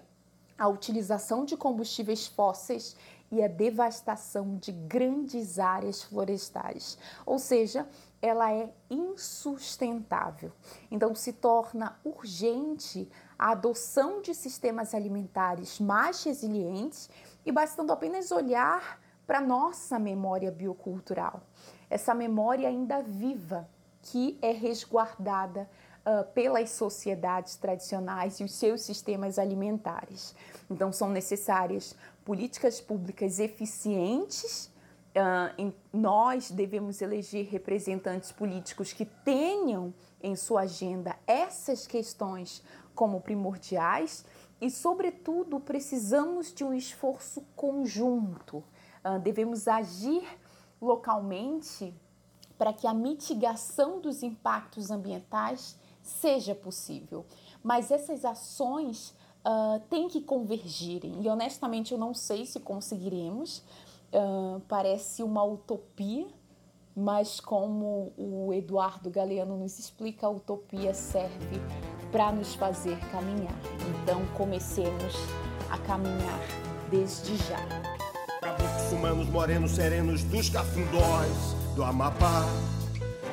à 0.59 0.69
utilização 0.69 1.45
de 1.45 1.57
combustíveis 1.57 2.27
fósseis 2.27 2.95
e 3.31 3.43
a 3.43 3.49
devastação 3.49 4.57
de 4.57 4.73
grandes 4.73 5.59
áreas 5.59 6.03
florestais. 6.03 6.99
Ou 7.25 7.39
seja, 7.39 7.89
ela 8.21 8.53
é 8.53 8.73
insustentável. 8.91 10.53
Então 10.91 11.15
se 11.15 11.33
torna 11.33 11.99
urgente 12.05 13.09
a 13.39 13.53
adoção 13.53 14.21
de 14.21 14.35
sistemas 14.35 14.95
alimentares 14.95 15.79
mais 15.79 16.23
resilientes 16.25 17.09
e 17.47 17.53
bastando 17.53 17.93
apenas 17.93 18.31
olhar 18.31 19.01
para 19.27 19.41
nossa 19.41 19.97
memória 19.97 20.51
biocultural, 20.51 21.41
essa 21.89 22.13
memória 22.13 22.69
ainda 22.69 23.01
viva 23.01 23.69
que 24.03 24.37
é 24.43 24.51
resguardada 24.51 25.71
uh, 26.07 26.25
pelas 26.33 26.71
sociedades 26.71 27.57
tradicionais 27.57 28.41
e 28.41 28.45
os 28.45 28.53
seus 28.53 28.83
sistemas 28.83 29.39
alimentares. 29.39 30.35
Então, 30.71 30.93
são 30.93 31.09
necessárias 31.11 31.95
políticas 32.25 32.81
públicas 32.81 33.39
eficientes. 33.39 34.71
Uh, 35.11 35.53
em, 35.59 35.75
nós 35.93 36.51
devemos 36.51 37.03
eleger 37.03 37.47
representantes 37.47 38.31
políticos 38.31 38.93
que 38.93 39.05
tenham 39.05 39.93
em 40.23 40.37
sua 40.37 40.63
agenda 40.63 41.17
essas 41.27 41.87
questões 41.87 42.63
como 42.95 43.21
primordiais 43.21 44.25
e, 44.61 44.71
sobretudo, 44.71 45.59
precisamos 45.59 46.53
de 46.53 46.63
um 46.63 46.73
esforço 46.73 47.43
conjunto. 47.57 48.59
Uh, 49.05 49.19
devemos 49.19 49.67
agir 49.67 50.23
localmente 50.81 51.95
para 52.57 52.73
que 52.75 52.87
a 52.87 52.93
mitigação 52.93 54.01
dos 54.01 54.23
impactos 54.23 54.91
ambientais 54.91 55.80
seja 56.11 56.55
possível. 56.55 57.25
Mas 57.63 57.91
essas 57.91 58.25
ações 58.25 59.15
uh, 59.45 59.81
têm 59.89 60.09
que 60.09 60.21
convergirem 60.21 61.23
e 61.23 61.29
honestamente 61.29 61.93
eu 61.93 61.99
não 61.99 62.15
sei 62.15 62.47
se 62.47 62.61
conseguiremos. 62.61 63.63
Uh, 64.13 64.61
parece 64.67 65.23
uma 65.23 65.45
utopia, 65.45 66.27
mas 66.97 67.39
como 67.39 68.13
o 68.19 68.53
Eduardo 68.53 69.09
Galeano 69.09 69.57
nos 69.57 69.79
explica, 69.79 70.27
a 70.27 70.31
utopia 70.31 70.93
serve 70.93 71.61
para 72.11 72.33
nos 72.33 72.55
fazer 72.55 72.99
caminhar. 73.11 73.55
Então 74.03 74.21
comecemos 74.37 75.15
a 75.71 75.79
caminhar 75.79 76.41
desde 76.91 77.37
já. 77.37 77.61
Caboclos 78.41 78.93
humanos 78.93 79.29
morenos 79.29 79.71
serenos 79.73 80.25
dos 80.25 80.49
cafundós 80.49 81.55
do 81.77 81.85
Amapá. 81.85 82.45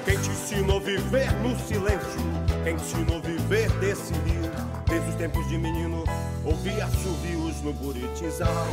Quem 0.07 0.17
te 0.19 0.29
ensinou 0.29 0.77
a 0.77 0.79
viver 0.79 1.29
no 1.41 1.53
silêncio? 1.59 2.21
Quem 2.63 2.77
te 2.77 2.81
ensinou 2.81 3.17
a 3.17 3.19
viver 3.19 3.69
rio? 3.69 4.49
Desde 4.87 5.09
os 5.09 5.15
tempos 5.15 5.45
de 5.49 5.57
menino, 5.57 6.05
ouvia 6.45 6.85
assovios 6.85 7.61
no 7.61 7.73
Buritizal. 7.73 8.67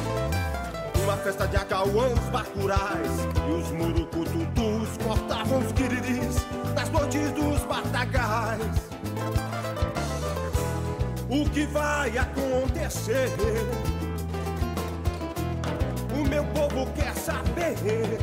Uma 1.02 1.16
festa 1.16 1.48
de 1.48 1.56
acauãs 1.56 2.20
bacurais 2.30 3.10
E 3.48 3.52
os 3.52 3.72
murucututus 3.72 4.96
cortavam 5.04 5.58
os 5.58 5.72
quiriris 5.72 6.36
Das 6.72 6.88
noites 6.90 7.32
dos 7.32 7.60
batagais 7.64 8.60
O 11.28 11.50
que 11.50 11.66
vai 11.66 12.16
acontecer? 12.16 13.28
O 16.14 16.28
meu 16.28 16.44
povo 16.44 16.90
quer 16.92 17.12
saber 17.16 18.18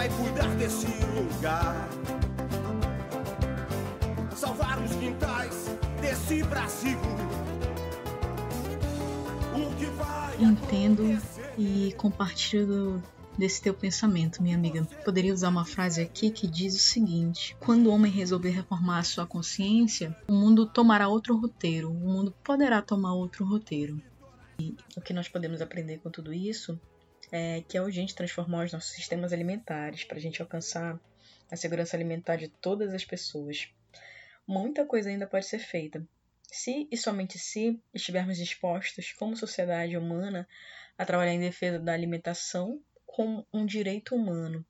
vai 0.00 0.08
cuidar 0.08 0.48
desse 0.56 0.86
lugar 1.14 1.86
Salvar 4.34 4.82
os 4.82 4.94
quintais 4.94 5.76
desse 6.00 6.42
Brasil 6.44 6.98
Entendo 10.40 11.02
e 11.58 11.92
compartilho 11.98 13.02
desse 13.36 13.60
teu 13.60 13.74
pensamento, 13.74 14.42
minha 14.42 14.56
amiga. 14.56 14.88
Poderia 15.04 15.34
usar 15.34 15.50
uma 15.50 15.66
frase 15.66 16.00
aqui 16.00 16.30
que 16.30 16.46
diz 16.46 16.74
o 16.74 16.78
seguinte: 16.78 17.54
quando 17.60 17.88
o 17.88 17.92
homem 17.92 18.10
resolver 18.10 18.48
reformar 18.48 19.00
a 19.00 19.04
sua 19.04 19.26
consciência, 19.26 20.16
o 20.28 20.32
mundo 20.32 20.64
tomará 20.64 21.08
outro 21.08 21.36
roteiro, 21.36 21.90
o 21.90 22.08
mundo 22.08 22.34
poderá 22.42 22.80
tomar 22.80 23.12
outro 23.12 23.44
roteiro. 23.44 24.00
E 24.58 24.74
o 24.96 25.00
que 25.02 25.12
nós 25.12 25.28
podemos 25.28 25.60
aprender 25.60 25.98
com 25.98 26.10
tudo 26.10 26.32
isso 26.32 26.80
é 27.32 27.62
que 27.62 27.76
é 27.76 27.82
urgente 27.82 28.14
transformar 28.14 28.64
os 28.64 28.72
nossos 28.72 28.90
sistemas 28.90 29.32
alimentares 29.32 30.04
para 30.04 30.18
a 30.18 30.20
gente 30.20 30.42
alcançar 30.42 30.98
a 31.50 31.56
segurança 31.56 31.96
alimentar 31.96 32.36
de 32.36 32.48
todas 32.48 32.94
as 32.94 33.04
pessoas. 33.04 33.68
Muita 34.46 34.84
coisa 34.84 35.08
ainda 35.08 35.26
pode 35.26 35.46
ser 35.46 35.58
feita, 35.58 36.06
se 36.50 36.88
e 36.90 36.96
somente 36.96 37.38
se 37.38 37.80
estivermos 37.94 38.36
dispostos, 38.36 39.12
como 39.12 39.36
sociedade 39.36 39.96
humana, 39.96 40.48
a 40.98 41.04
trabalhar 41.04 41.32
em 41.32 41.40
defesa 41.40 41.78
da 41.78 41.92
alimentação 41.92 42.82
como 43.06 43.46
um 43.52 43.64
direito 43.64 44.14
humano. 44.14 44.64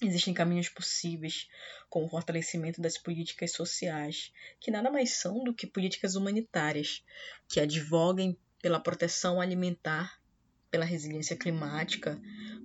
Existem 0.00 0.32
caminhos 0.32 0.68
possíveis, 0.68 1.48
como 1.88 2.06
o 2.06 2.08
fortalecimento 2.08 2.80
das 2.80 2.96
políticas 2.96 3.52
sociais, 3.52 4.32
que 4.60 4.70
nada 4.70 4.90
mais 4.90 5.16
são 5.16 5.42
do 5.42 5.52
que 5.52 5.66
políticas 5.66 6.14
humanitárias, 6.14 7.04
que 7.48 7.58
advoguem 7.58 8.38
pela 8.62 8.78
proteção 8.78 9.40
alimentar, 9.40 10.20
pela 10.70 10.84
resiliência 10.84 11.36
climática, 11.36 12.20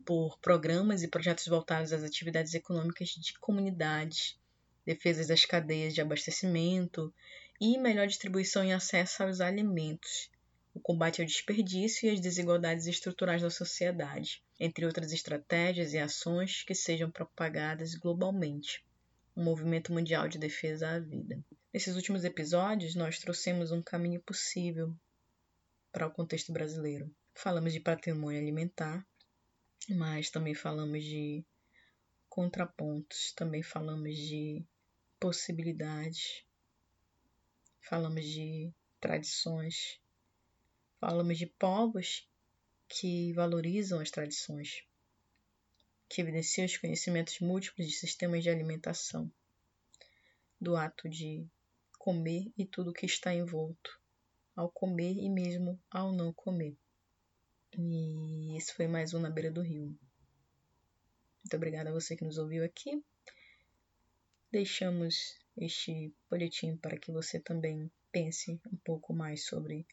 por 0.06 0.38
programas 0.40 1.04
e 1.04 1.08
projetos 1.08 1.48
voltados 1.48 1.94
às 1.94 2.04
atividades 2.04 2.54
econômicas 2.54 3.10
de 3.10 3.34
comunidades, 3.40 4.38
defesas 4.86 5.28
das 5.28 5.46
cadeias 5.46 5.94
de 5.94 6.02
abastecimento 6.02 7.14
e 7.60 7.78
melhor 7.78 8.08
distribuição 8.08 8.64
e 8.64 8.74
acesso 8.74 9.24
aos 9.24 9.40
alimentos, 9.40 10.30
o 10.74 10.80
combate 10.80 11.22
ao 11.22 11.28
desperdício 11.28 12.08
e 12.08 12.12
às 12.12 12.20
desigualdades 12.20 12.88
estruturais 12.88 13.42
da 13.42 13.50
sociedade, 13.50 14.44
entre 14.60 14.86
outras 14.86 15.12
estratégias 15.12 15.94
e 15.94 16.00
ações 16.00 16.64
que 16.64 16.74
sejam 16.74 17.12
propagadas 17.12 17.96
globalmente. 17.96 18.84
Um 19.36 19.44
movimento 19.44 19.94
mundial 19.94 20.28
de 20.28 20.38
defesa 20.38 20.90
à 20.90 21.00
vida. 21.00 21.44
Nesses 21.74 21.96
últimos 21.96 22.24
episódios, 22.24 22.96
nós 22.96 23.18
trouxemos 23.18 23.72
um 23.72 23.82
caminho 23.82 24.22
possível 24.22 24.96
para 25.92 26.08
o 26.08 26.12
contexto 26.12 26.52
brasileiro. 26.52 27.10
Falamos 27.36 27.74
de 27.74 27.80
patrimônio 27.80 28.40
alimentar, 28.40 29.06
mas 29.90 30.30
também 30.30 30.54
falamos 30.54 31.04
de 31.04 31.44
contrapontos, 32.30 33.34
também 33.34 33.62
falamos 33.62 34.16
de 34.16 34.66
possibilidades, 35.20 36.46
falamos 37.82 38.26
de 38.26 38.72
tradições, 39.00 40.00
falamos 41.00 41.38
de 41.38 41.48
povos 41.48 42.30
que 42.88 43.34
valorizam 43.34 44.00
as 44.00 44.12
tradições, 44.12 44.86
que 46.08 46.22
evidenciam 46.22 46.66
os 46.66 46.78
conhecimentos 46.78 47.40
múltiplos 47.40 47.88
de 47.88 47.94
sistemas 47.94 48.44
de 48.44 48.50
alimentação, 48.50 49.30
do 50.62 50.78
ato 50.78 51.10
de 51.10 51.46
comer 51.98 52.52
e 52.58 52.66
tudo 52.66 52.92
o 52.92 52.94
que 52.94 53.06
está 53.06 53.34
envolto, 53.34 54.00
ao 54.56 54.72
comer 54.72 55.18
e 55.18 55.30
mesmo 55.30 55.82
ao 55.90 56.12
não 56.14 56.32
comer. 56.32 56.78
E 57.78 58.56
esse 58.56 58.74
foi 58.74 58.88
mais 58.88 59.14
um 59.14 59.20
Na 59.20 59.30
Beira 59.30 59.50
do 59.50 59.62
Rio. 59.62 59.98
Muito 61.44 61.56
obrigada 61.56 61.90
a 61.90 61.94
você 61.94 62.16
que 62.16 62.24
nos 62.24 62.38
ouviu 62.38 62.64
aqui. 62.64 63.04
Deixamos 64.52 65.36
este 65.58 66.14
boletim 66.30 66.78
para 66.78 66.98
que 66.98 67.12
você 67.12 67.40
também 67.40 67.92
pense 68.12 68.62
um 68.72 68.78
pouco 68.78 69.12
mais 69.12 69.46
sobre 69.46 69.88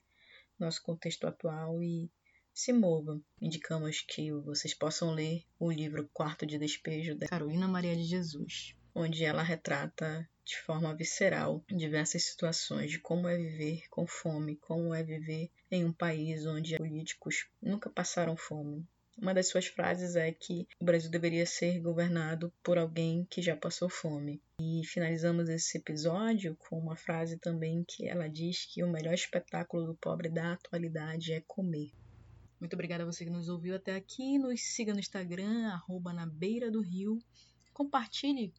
nosso 0.58 0.82
contexto 0.82 1.26
atual 1.26 1.82
e 1.82 2.10
se 2.52 2.70
mova. 2.70 3.18
Indicamos 3.40 4.02
que 4.02 4.30
vocês 4.30 4.74
possam 4.74 5.12
ler 5.12 5.42
o 5.58 5.70
livro 5.70 6.08
Quarto 6.12 6.44
de 6.44 6.58
Despejo 6.58 7.16
da 7.16 7.28
Carolina 7.28 7.66
Maria 7.66 7.96
de 7.96 8.04
Jesus, 8.04 8.76
onde 8.94 9.24
ela 9.24 9.42
retrata 9.42 10.29
de 10.44 10.59
forma 10.59 10.94
visceral 10.94 11.64
diversas 11.68 12.24
situações 12.24 12.90
de 12.90 12.98
como 12.98 13.29
é 13.29 13.37
viver 13.37 13.83
com 13.88 14.07
fome, 14.07 14.57
como 14.57 14.94
é 14.94 15.03
viver 15.03 15.50
em 15.70 15.85
um 15.85 15.92
país 15.92 16.46
onde 16.46 16.76
políticos 16.76 17.46
nunca 17.62 17.88
passaram 17.88 18.37
fome, 18.37 18.87
uma 19.20 19.35
das 19.35 19.48
suas 19.48 19.66
frases 19.66 20.16
é 20.16 20.33
que 20.33 20.66
o 20.81 20.85
Brasil 20.85 21.11
deveria 21.11 21.44
ser 21.44 21.79
governado 21.79 22.50
por 22.62 22.79
alguém 22.79 23.26
que 23.29 23.42
já 23.42 23.55
passou 23.55 23.90
fome. 23.90 24.40
E 24.59 24.81
finalizamos 24.87 25.50
esse 25.50 25.76
episódio 25.76 26.57
com 26.57 26.79
uma 26.79 26.96
frase 26.96 27.38
também 27.38 27.85
que 27.87 28.09
ela 28.09 28.29
diz 28.29 28.64
que 28.64 28.83
o 28.83 28.90
melhor 28.90 29.12
espetáculo 29.12 29.85
do 29.85 29.94
pobre 29.94 30.31
da 30.31 30.55
atualidade 30.55 31.35
é 31.35 31.42
comer. 31.46 31.92
Muito 32.59 32.72
obrigada 32.72 33.03
a 33.03 33.07
você 33.07 33.24
que 33.24 33.31
nos 33.31 33.50
ouviu 33.50 33.74
até 33.74 33.94
aqui. 33.94 34.38
Nos 34.38 34.62
siga 34.62 34.94
no 34.94 35.00
Instagram, 35.00 35.68
arroba 35.68 36.14
na 36.14 36.24
beira 36.24 36.70
do 36.70 36.81
rio. 36.81 37.18
Compartilhe 37.74 38.55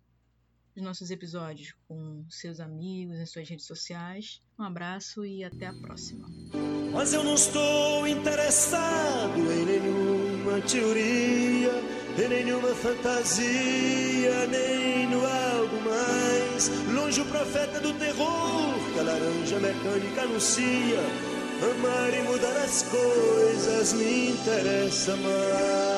os 0.75 0.81
nossos 0.81 1.11
episódios 1.11 1.73
com 1.87 2.25
seus 2.29 2.59
amigos 2.59 3.17
em 3.17 3.25
suas 3.25 3.47
redes 3.47 3.65
sociais. 3.65 4.41
Um 4.57 4.63
abraço 4.63 5.25
e 5.25 5.43
até 5.43 5.67
a 5.67 5.73
próxima. 5.73 6.27
Mas 6.93 7.13
eu 7.13 7.23
não 7.23 7.35
estou 7.35 8.07
interessado 8.07 9.37
em 9.37 9.65
nenhum 9.65 10.31
nenhuma 10.41 10.61
teoria, 10.61 11.71
em 12.17 12.27
nenhuma 12.27 12.73
fantasia, 12.75 14.47
nem 14.47 15.07
no 15.07 15.25
algo 15.25 15.81
mais. 15.81 16.69
Longe 16.93 17.21
o 17.21 17.25
profeta 17.25 17.79
do 17.79 17.93
terror, 17.93 18.73
que 18.93 18.99
a 18.99 19.03
laranja 19.03 19.59
mecânica 19.59 20.21
anuncia. 20.23 20.99
Amar 21.61 22.13
e 22.13 22.23
mudar 22.23 22.57
as 22.63 22.83
coisas 22.83 23.93
me 23.93 24.31
interessa 24.31 25.15
mais. 25.17 25.90